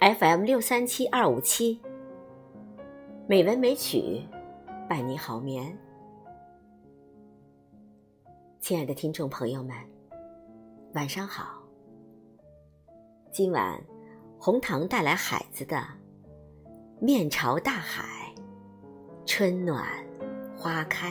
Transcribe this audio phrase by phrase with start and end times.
[0.00, 1.80] FM 六三七二五七，
[3.26, 4.22] 美文美曲，
[4.88, 5.76] 伴你好眠。
[8.60, 9.74] 亲爱的听众朋友们，
[10.94, 11.60] 晚上好。
[13.32, 13.82] 今晚
[14.38, 15.76] 红糖带来海子的
[17.00, 18.32] 《面朝大海，
[19.26, 19.84] 春暖
[20.56, 21.10] 花开》。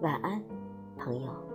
[0.00, 0.40] 晚安
[0.96, 1.47] 朋友。